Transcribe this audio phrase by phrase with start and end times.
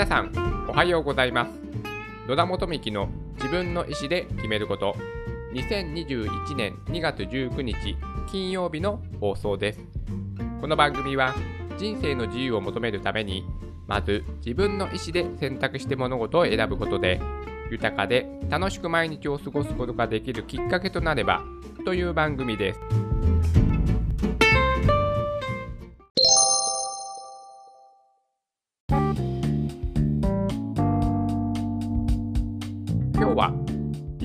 [0.00, 0.32] 皆さん
[0.66, 1.50] おはようございます。
[2.26, 4.96] 野田元幹の自分の意思で決めること。
[5.52, 9.80] 2021年2月19日金曜日の放送です。
[10.58, 11.34] この番組は
[11.76, 13.44] 人生の自由を求めるために
[13.86, 17.20] まず自分の意思で選択して物事を選ぶことで
[17.70, 21.44] 豊かで楽しく毎日を過ごすことができるきっかけとなれば
[21.84, 23.09] という番組です。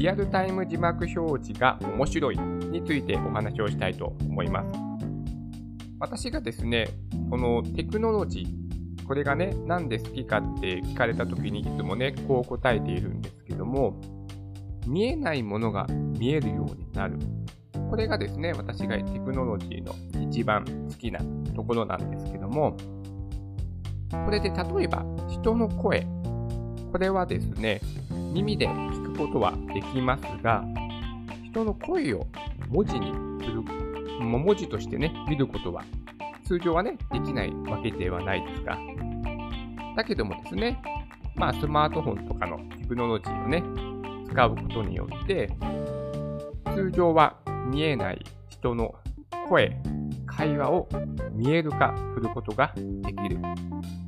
[0.06, 4.70] リアルタイム字幕表示が面白いについてお話をしたいと思います。
[6.00, 6.90] 私がですね
[7.32, 14.00] このテクノロジーこれがねなんで好きかって聞かれた時にいつもねこう答えているんですけども
[14.86, 17.18] 見えないものが見えるようになる。
[17.90, 19.96] これがですね私がテクノロジーの
[20.30, 21.20] 一番好きな
[21.56, 22.78] ところなんですけども
[24.12, 26.06] これで例えば人の声。
[26.92, 27.82] これはですね
[28.34, 30.64] 耳で聞ことはできますが
[31.44, 32.28] 人の声を
[32.70, 33.12] 文字に
[33.44, 33.62] する
[34.22, 35.84] 文字としてね見ることは
[36.46, 38.78] 通常はねできないわけではないですが
[39.96, 40.82] だけどもですね
[41.36, 43.64] まあスマートフォンとかのテクノロジーをね
[44.30, 45.50] 使うことによって
[46.74, 47.38] 通常は
[47.70, 48.94] 見えない人の
[49.50, 49.78] 声
[50.26, 50.90] 会話を
[51.32, 53.40] 見える化することができる。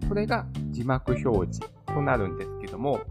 [0.08, 3.02] それが字幕表示となるんですけども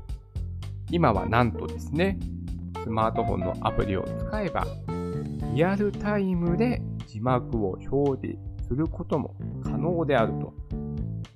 [0.91, 2.19] 今はなんとですね
[2.83, 4.67] スマートフォンのアプリを使えば
[5.55, 10.53] リアルタイムで字幕を表示することも可能であると。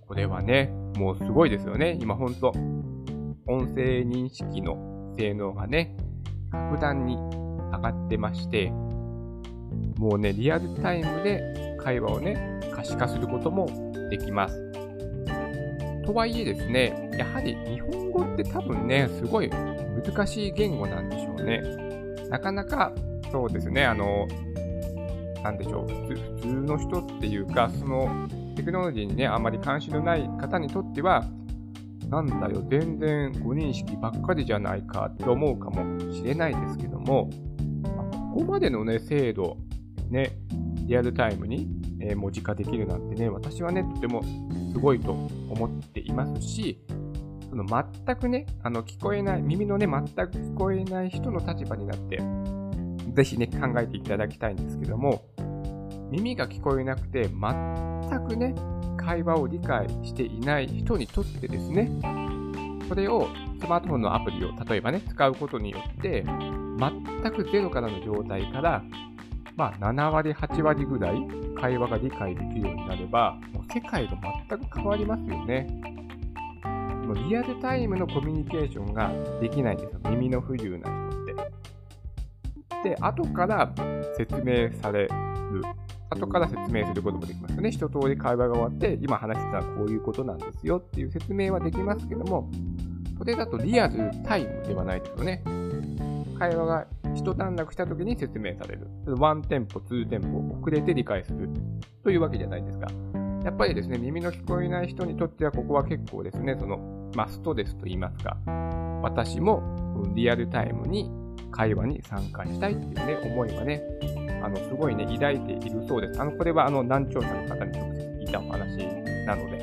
[0.07, 1.97] これはね、もうすごいですよね。
[2.01, 2.53] 今ほんと、
[3.47, 5.97] 音声認識の性能がね、
[6.51, 8.71] 格段に上がってまして、
[9.97, 13.69] もうね、リアルタイムで会話をね、可視化することも
[14.11, 14.70] できます。
[16.11, 21.63] とはいえですね、やはり日本語って多分ね、すごい難しい言語なんでしょうね。
[22.29, 22.93] なかなか、
[23.31, 24.27] そうですね、あの、
[25.45, 31.25] なんでしょう普通、普通の人っていうか、そのテクノロジーにね、あんまり関心のない方にとっては、
[32.09, 37.31] なんだよ、全然誤認識ばっかりじゃないかって思うかもしれないですけども、
[38.35, 39.59] ここまでのね、精度、
[40.09, 40.33] ね、
[40.89, 41.69] リアルタイムに、
[42.01, 44.23] え文字化できるなんてね、私はね、とても
[44.73, 46.81] すごいと思っていますし、
[47.49, 52.21] その全くね、あの聞こえない、耳のね、全く聞こえない人の立場になって、
[53.15, 55.25] ぜひね、考えていただきたいんですけども、
[56.11, 58.55] 耳が聞こえなくて、全くね、
[58.97, 61.91] 会話を理解していない人にとってですね、
[62.89, 63.29] それを
[63.61, 68.83] スマートフォンのアプリを例えばね、使うことによって、全くゼロからの状態から、
[69.57, 71.17] まあ、7割、8割ぐらい
[71.61, 74.13] 会話が理解できるようになれば、もう世界が
[74.49, 75.67] 全く変わりますよね。
[77.07, 80.01] もうリアルタイムのコミュニケーションができないんですよ。
[80.09, 81.27] 耳の不自由な人っ
[82.83, 82.91] て。
[82.91, 83.73] で、後から
[84.17, 85.11] 説明される。
[86.13, 87.71] 後から説明することもできますよね。
[87.71, 92.51] 一通り会話が終わって、今話してたのはこういうことなんですよっていう説明はできますけども、
[93.19, 95.43] それだとリアルタイムではないですよね。
[96.39, 98.89] 会話が一段落した時に説明される。
[99.19, 101.49] ワンテンポ、ツーテンポ遅れて理解する
[102.03, 102.89] というわけじゃないですか。
[103.45, 108.37] やっぱりですね、耳の聞こえない人にとってはここは結構ですね、その、ま、ストレスと言いますか、
[109.03, 109.63] 私も
[110.15, 111.11] リアルタイムに
[111.51, 113.83] 会話に参加したいっていうね、思いはね、
[114.43, 116.21] あの、すごいね、抱いているそうです。
[116.21, 118.77] あの、これはあの、難聴者の方に直接聞いたお話
[119.27, 119.59] なので、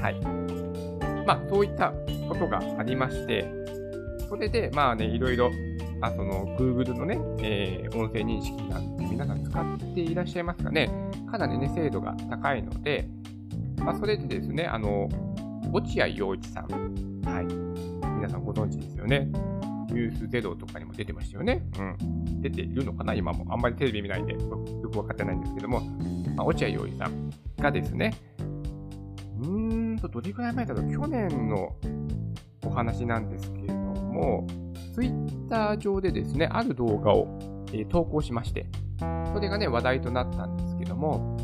[0.00, 0.20] はい。
[1.26, 1.92] まあ、そういった
[2.28, 3.44] ことがありまして、
[4.28, 5.50] それで、まあね、いろいろ、
[6.00, 10.90] あその、Google のね、えー、音声認識なんて皆さん使っていらっしゃいますかね。
[11.30, 13.08] かなりね、精度が高いので、
[13.78, 15.08] まあ、それでですね、あの、
[15.72, 16.66] 落合陽一さん。
[17.24, 17.44] はい。
[18.16, 19.28] 皆さんご存知ですよね。
[19.90, 21.62] ニュースゼロとかにも出てましたよね。
[21.78, 22.40] うん。
[22.40, 23.46] 出ているのかな今も。
[23.52, 24.38] あんまりテレビ見ないんで、よ
[24.90, 25.80] くわかってないんですけども、
[26.36, 28.14] まあ、落合陽一さんがですね、
[29.40, 31.74] うーんと、どれくらい前だろう去年の
[32.64, 34.46] お話なんですけれども、
[34.96, 37.28] ツイッター上でですね、ある動画を、
[37.70, 38.64] え、投稿しまして、
[39.30, 41.36] それがね、話題となったんですけども、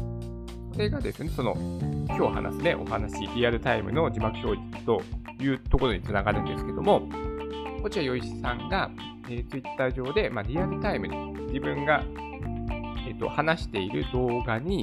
[0.72, 1.54] それがですね、その、
[2.06, 5.02] 今日話すね、お話、リアルタイムの字幕表示と
[5.38, 7.02] いうところにつながるんですけども、
[7.82, 8.90] 落合陽一さんが、
[9.28, 11.16] えー、ツイッター上で、まあ、リアルタイムに
[11.48, 12.02] 自分が、
[13.06, 14.82] えーと、話している動画に、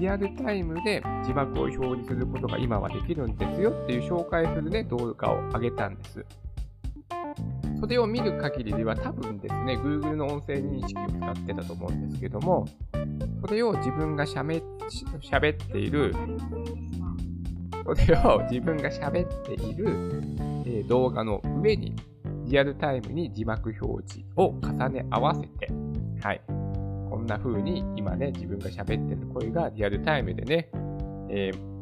[0.00, 6.26] リアルタイムで字幕を表示することが今はできるんですよっていう紹介するね、動画を上げたんです。
[7.80, 12.66] それを見る限りでは多分ですね、Google の音声認識を使ってたと思うんですけども、
[13.46, 16.14] それを自分がしゃべっている
[17.86, 20.22] それを自分が喋っている、
[20.66, 21.94] え、動画の上に
[22.46, 25.72] リアルタイムに字幕表示を重ね合わせて、
[26.20, 26.42] はい。
[27.08, 30.68] こんな風に今ね、自分が喋ってる声がリアルタイムでね、
[31.30, 31.75] えー、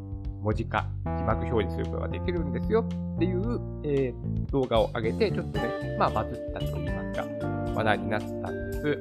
[0.45, 0.85] 文字化、
[1.17, 7.25] 字幕表示することができるんですよっていう、えー、動画を上げて、ちょっとね、まあバズったと言いますか、
[7.75, 8.97] 話題になったんです。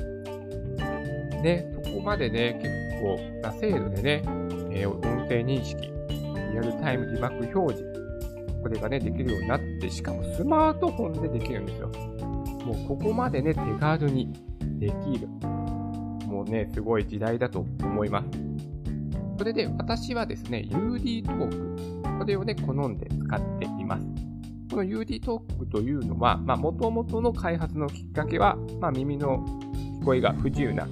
[1.42, 4.22] ね、そこまでね、結構な精度でね、
[4.70, 7.94] えー、音声認識、リアルタイム字幕表示、
[8.62, 11.88] これがね、できるようになって、しかもスマートフォンでできるんですよ。
[12.64, 14.32] もうここまでね、手軽に
[14.78, 15.28] できる。
[16.26, 18.43] もうね、すごい時代だと思います。
[19.36, 24.06] それで私はですね、UD トーク、これをね、好んで使っています。
[24.70, 29.44] この UD トークというのは、まあ、元々の開発のきっかけは、まあ、耳の
[30.00, 30.88] 聞こえが不自由な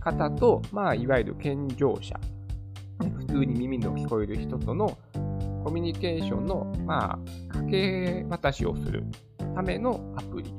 [0.00, 2.18] 方と、まあ、いわゆる健常者、
[2.98, 4.98] 普通に耳の聞こえる人との
[5.64, 7.18] コミュニケーションの、ま
[7.50, 9.04] あ、かけ渡しをする
[9.54, 10.52] ためのアプリ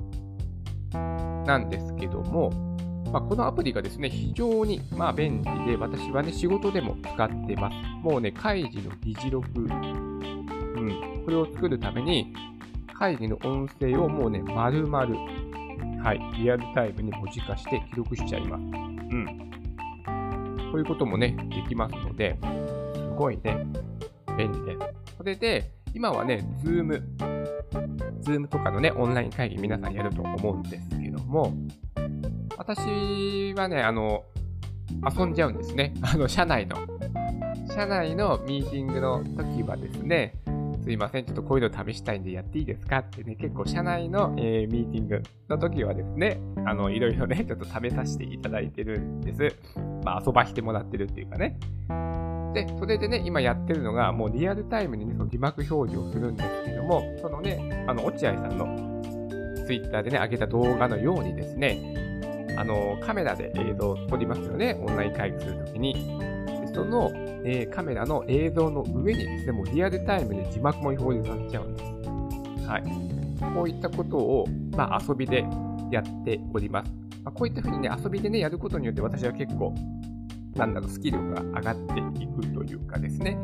[1.45, 2.74] なんですけども、
[3.15, 7.75] まあ、このアプリがですね、非常に、ま、便利で、私はね、仕事でも使ってます。
[8.03, 12.33] もうね、会議の議事録、うん、これを作るために、
[12.93, 18.61] 会議の音声をもうね、丸々、はい、リアルタイムに文字化して記録しちゃいます。
[18.63, 19.25] うん。
[20.73, 22.37] こういうこともね、できますので、
[22.95, 23.65] すごいね、
[24.37, 25.15] 便利です。
[25.15, 31.53] それで、今はね、 Zoom、Zoom とかのね、オンライン会議皆さんやると思うんですけども、
[32.57, 34.23] 私はね、あの、
[35.17, 35.93] 遊んじゃうんですね。
[36.01, 36.77] あの、社内の。
[37.67, 40.35] 社内のミーティングの時はですね、
[40.83, 49.55] すいません、ちょっとこういうの試したいんでやっていいですかってね、結構社内の、えー、ミーティングの時はですね、あの、いろいろね、 ちょっと試させていただいてるんです。
[50.03, 51.57] まあ、遊ばしてもらってるっていうかね。
[52.53, 59.01] で、それでね、今やってるのが、もうリアルタイムにね、その字幕表示をするんですけども、そのね、あの、落合さんの
[59.65, 62.04] ツイッターでね、上げた動画のようにですね、
[62.57, 65.93] あの、カメラで映像を撮りますよね、オンライン会議するときに。
[65.93, 72.67] でその、えー、カメラの映像の上にですね、もうリアルタイムで字幕も表示されちゃうんです。
[72.67, 72.83] はい。
[73.53, 75.45] こういったことを、まあ、遊びで
[75.91, 76.91] やっております。
[77.23, 79.73] まあ、こういったふうにね、遊びでね、やることによって私は結構、
[80.55, 83.37] なんだろう、スキルが上がっていくというかですね、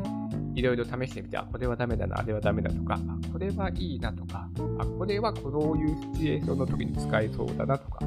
[0.56, 4.50] いろいろ試してみて、あ、これはダメだな、あれはダメだとか、あ、これはいいなとか、
[4.80, 8.06] あ、これはこういうシチュエーションの時に使えそうだなとか、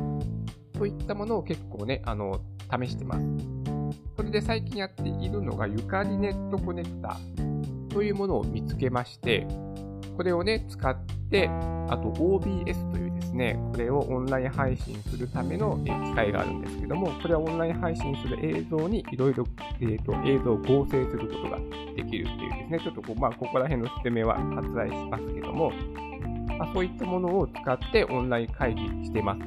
[0.76, 2.40] そういったものを結構ね、あの、
[2.70, 3.24] 試してます。
[4.16, 7.16] それで最近やっているのが、ゆかりネットコネクタ
[7.90, 9.46] というものを見つけまして、
[10.16, 10.96] これをね、使っ
[11.30, 11.48] て、
[11.88, 19.44] あと OBS というですね、これをオンライン配信するための機械があるんですけども、これはオンライン配信する映像にいろいろ
[19.80, 19.98] 映
[20.44, 21.58] 像を合成することが
[21.96, 25.72] できるっていうですね、ちょっとこう、まあ、ここら辺の説明は割愛しますけども、
[26.58, 29.40] まあ、そういったものを使ってオンライン会議してます。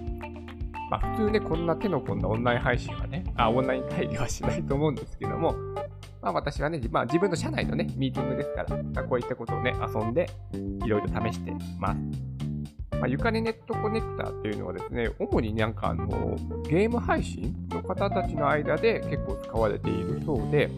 [0.90, 5.54] まあ、普通ね、こんな手の込んだオンライン配信はね、あ、オンライン会議はしないと思うんですけども、
[6.22, 10.30] まあ私はね、まあ自分の社内のね、ミーティングですから、まあ、こういったことをね、遊んで、
[10.86, 12.00] いろいろ試してます。
[13.00, 16.08] まあ、ゆかりネットコネクターっていうのはですね、主になんかあの、
[16.68, 20.72] ゲーム配信の方たちの間で結構使われているそうで、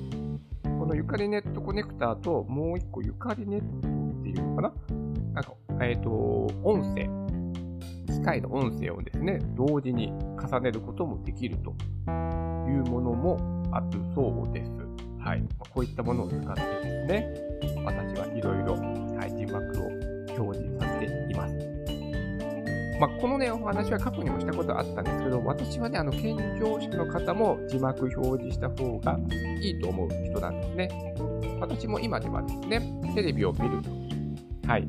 [0.64, 4.74] このゆかりネットコネクターともう一個ゆかりネットっていうのかな？
[5.34, 6.10] なんか、えっ、ー、と、
[6.64, 7.29] 音声。
[8.20, 13.38] 機械の音声をですね、同時に重ねることもできるというものも
[13.72, 14.72] あるそうです。
[15.20, 15.44] はい。
[15.58, 17.34] こういったものを使ってですね、
[17.84, 18.74] 私はいろいろ、
[19.18, 19.58] はい、字幕
[20.38, 21.56] を表示させています。
[23.00, 29.18] まあ、このね、お話は過去にもしたことあったんですけど、私はね、あの、健常者の方も字幕表示した方が
[29.62, 31.16] いいと思う人なんですね。
[31.62, 33.90] 私も今ではですね、テレビを見ると、
[34.68, 34.88] はい、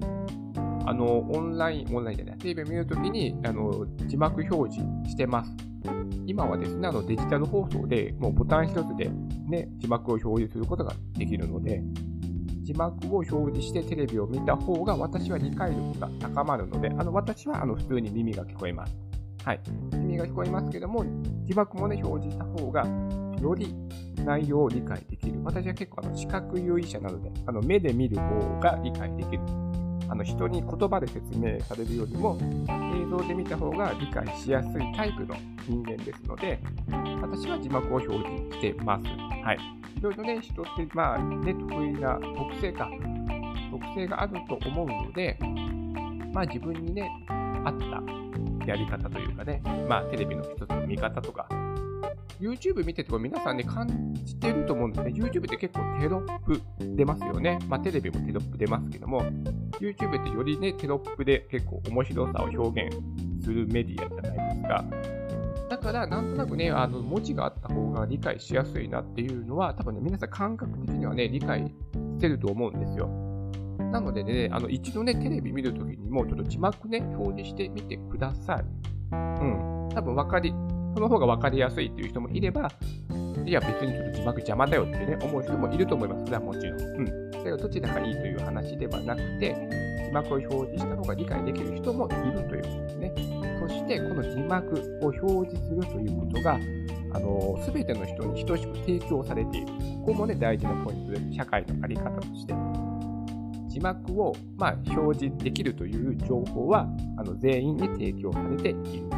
[0.91, 5.53] あの、オンライン、オンラインじゃない、テレビを見るときに、あの、字幕表示してます。
[6.27, 9.09] 今はですね、あの、デジタル放送で、もうボタン一つで、
[9.47, 11.81] ね、字幕を表示することができるので、
[12.63, 18.97] 字幕を表示してテレビを見た方が私は理解力が高まるので、あの、私はあの、普通に耳が聞こえます。
[19.45, 19.61] はい。
[19.93, 21.05] 耳が聞こえますけども、
[21.45, 22.85] 字幕もね、表示した方が、
[23.41, 23.73] より
[24.25, 25.41] 内容を理解できる。
[25.45, 29.41] 私は結構あの視覚優位者なので、あの目で見る方が理解できる
[30.11, 32.37] あの人に言葉で説明されるよりも
[32.97, 35.37] 映像で見た方が理解しやすいタイプの
[35.69, 36.59] 人間ですので、
[37.23, 39.05] 私は字幕を表示してます。
[39.07, 39.59] はい。
[39.97, 42.91] いろいろね、人って、まあ、ね、得意な特性か、
[43.71, 45.39] 特性があると思うので、
[46.33, 51.47] まあ自分にね、合ったやり方というかね、まあテレビの一つの見方とか、
[52.41, 55.13] YouTube 見てても皆さんね、感じてると思うんですね。
[55.13, 56.61] YouTube って結構テロップ
[56.97, 57.59] 出ますよね。
[57.69, 59.23] まあテレビもテロップ出ますけども、
[59.81, 62.97] YouTube ってよりね、テロップで結構面白さを表現
[63.43, 64.85] するメディアじゃないですか。
[65.71, 73.09] だから、なんとなくね、あの文字があった方が理解しやすいなっていうのは、多分ね、皆さん感覚的にはね、理解してると思うんですよ。
[73.91, 78.65] なのでね、あの一度ね、テレビ見るときにも、ちょっと字幕ね、表示してみてください。
[79.13, 79.89] うん。
[79.95, 80.55] 多分分かり、
[80.95, 82.71] その方が分かりやすいっていう人もいれば、
[83.47, 86.25] いや、別にちょっと字幕邪魔だよってね、思う人もいると思います。
[86.25, 86.81] それはもちろん。
[86.81, 87.30] うん。
[87.41, 89.57] だけど、どちらがいいという話ではなくて、
[90.05, 93.13] 字幕を表示した方が理解できる人もいるということですね。
[93.61, 96.59] そして、この字幕を表示するということが、
[97.13, 99.67] あの、すべての人に等しく提供されている。
[100.01, 102.55] ここもね、大事なポイントで、社会のあり方として。
[103.69, 109.09] 字幕を、ま、表示できるという情報は、あの全員に提供されている。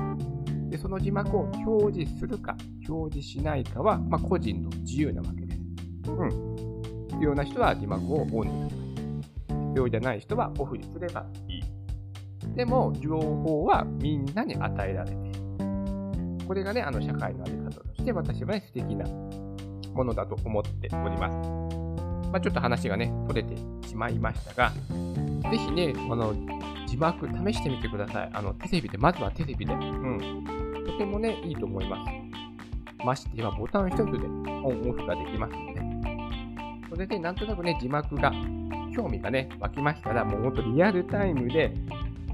[0.68, 2.56] で、その字幕を表示するか、
[2.88, 5.60] 表示しないかは、まあ、個人の自由なわけです。
[6.10, 6.51] うん。
[7.22, 8.82] 必要な人は字幕をオンにする。
[9.46, 12.56] 必要じゃない人はオフにすればいい。
[12.56, 16.46] でも、情報はみんなに与えられている。
[16.48, 19.06] これがね、あの社会のあり方として私はね、素敵な
[19.94, 22.28] ものだと思っております。
[22.28, 26.34] まあ、ちょっと話がね、取れてしまいましたが、ぜひね、あの、
[26.88, 28.30] 字幕試してみてください。
[28.32, 29.72] あの、テレビで、まずはテレビで。
[29.72, 30.44] うん。
[30.84, 32.12] とてもね、いいと思います。
[33.04, 35.71] まして今、ボタン一つでオンオフができます。
[36.92, 38.30] それで、なんとなくね、字幕が、
[38.94, 41.72] 興味がね、湧きましたら、もうほんとリアルタイムで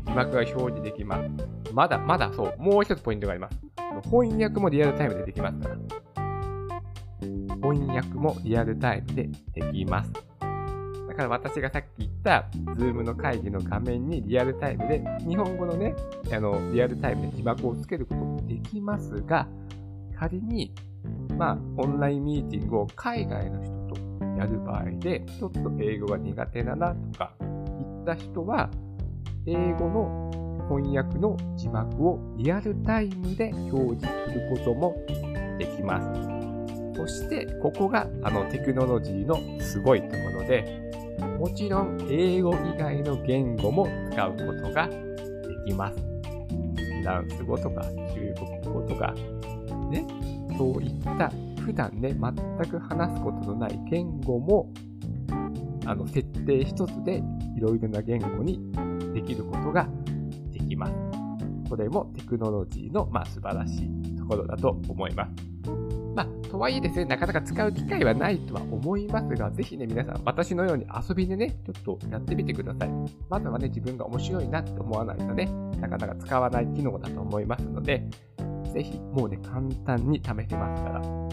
[0.04, 1.30] 字幕が表示できます。
[1.72, 3.60] まだ、まだそう、もう一つポイントがあります。
[4.10, 5.76] 翻訳もリアルタイムでできますから。
[7.62, 10.12] 翻訳もリアルタイムでできます。
[10.12, 15.94] だから私がさっき言った、Zoom の会議の画面にリアルタイムで、日本語のね、
[16.32, 19.46] あの、リアルタイムで字幕をつけることもできますが、
[20.18, 20.74] 仮に、
[21.36, 23.77] まあ、オンラインミーティングを海外の人
[24.36, 27.48] やる場合で、ちょっと英語が苦手だなとか、言
[28.02, 28.70] った人は、
[29.46, 30.30] 英語の
[30.68, 34.96] 翻訳の字幕をリアルタイムで表示することも
[35.58, 36.38] できます。
[36.94, 40.90] そして、ここがあのテクノロジーのすごいところで、
[41.38, 44.98] もちろん英語以外の言語も使うことがで
[45.66, 45.98] きます。
[45.98, 49.14] フランス語とか中国語とか、
[49.90, 50.04] ね、
[50.58, 51.32] そういった
[51.68, 54.72] 普段ね、全く話すことのない言語も、
[55.84, 57.22] あの、設定一つで
[57.58, 58.58] いろいろな言語に
[59.12, 59.86] できることが
[60.50, 60.94] できます。
[61.68, 65.30] これもテクノロジーの、まあ、素晴らしいところだと思います。
[66.16, 72.90] まあ、とはいえですね、なかなか使う機会はないとは思いますが、ぜひね、皆さん、私のように遊びでね、ちょっとやってみてください。
[73.28, 75.44] まずはね、自分が面白いなって思わないとね、
[75.78, 78.08] なかなか使わない機能だと思いますので、
[78.72, 81.27] ぜひ、もうね、簡単に試せますから、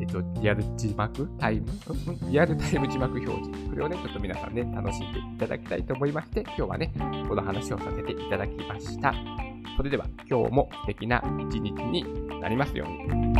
[0.00, 1.28] えっと、リアル字幕？
[1.38, 1.66] タイム、
[2.30, 3.68] リアルタイム字幕表示。
[3.68, 6.92] これをね、ちょっと皆さんね、楽しんでいただきたいと思いまして、今日はね、
[7.28, 9.14] この話をさせていただきました。
[9.76, 12.04] それでは、今日も素敵な一日に
[12.40, 13.39] なりますように。